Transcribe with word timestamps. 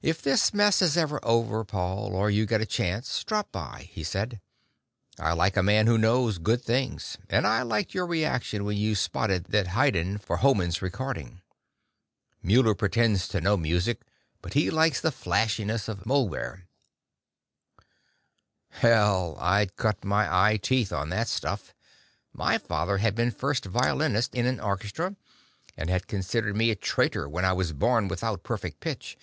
"If 0.00 0.20
this 0.22 0.52
mess 0.54 0.80
is 0.82 0.96
ever 0.96 1.20
over, 1.22 1.62
Paul, 1.62 2.16
or 2.16 2.28
you 2.30 2.44
get 2.46 2.62
a 2.62 2.66
chance, 2.66 3.22
drop 3.22 3.52
down," 3.52 3.80
he 3.80 4.02
said. 4.02 4.40
"I 5.20 5.32
like 5.34 5.56
a 5.56 5.62
man 5.62 5.86
who 5.86 5.98
knows 5.98 6.38
good 6.38 6.60
things 6.64 7.18
and 7.28 7.46
I 7.46 7.62
liked 7.62 7.94
your 7.94 8.06
reaction 8.06 8.64
when 8.64 8.78
you 8.78 8.94
spotted 8.96 9.44
that 9.50 9.68
Haydn 9.68 10.18
for 10.18 10.38
Hohmann's 10.38 10.82
recording. 10.82 11.42
Muller 12.42 12.74
pretends 12.74 13.28
to 13.28 13.40
know 13.40 13.56
music, 13.58 14.00
but 14.40 14.54
he 14.54 14.70
likes 14.70 15.00
the 15.00 15.12
flashiness 15.12 15.86
of 15.86 16.04
Möhlwehr." 16.06 16.62
Hell, 18.70 19.36
I'd 19.38 19.76
cut 19.76 20.02
my 20.04 20.26
eye 20.34 20.56
teeth 20.56 20.92
on 20.92 21.10
that 21.10 21.28
stuff; 21.28 21.74
my 22.32 22.58
father 22.58 22.98
had 22.98 23.14
been 23.14 23.30
first 23.30 23.66
violinist 23.66 24.34
in 24.34 24.46
an 24.46 24.58
orchestra, 24.58 25.14
and 25.76 25.90
had 25.90 26.08
considered 26.08 26.56
me 26.56 26.70
a 26.70 26.74
traitor 26.74 27.28
when 27.28 27.44
I 27.44 27.52
was 27.52 27.72
born 27.74 28.08
without 28.08 28.42
perfect 28.42 28.80
pitch. 28.80 29.16